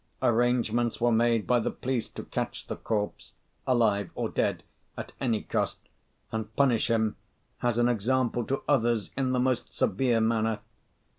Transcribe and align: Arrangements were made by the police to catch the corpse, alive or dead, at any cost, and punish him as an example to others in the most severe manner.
Arrangements 0.23 0.99
were 0.99 1.11
made 1.11 1.45
by 1.45 1.59
the 1.59 1.69
police 1.69 2.09
to 2.09 2.23
catch 2.23 2.65
the 2.65 2.75
corpse, 2.75 3.33
alive 3.67 4.09
or 4.15 4.29
dead, 4.29 4.63
at 4.97 5.11
any 5.21 5.43
cost, 5.43 5.77
and 6.31 6.55
punish 6.55 6.89
him 6.89 7.17
as 7.61 7.77
an 7.77 7.87
example 7.87 8.43
to 8.43 8.63
others 8.67 9.11
in 9.15 9.31
the 9.31 9.39
most 9.39 9.71
severe 9.71 10.19
manner. 10.19 10.57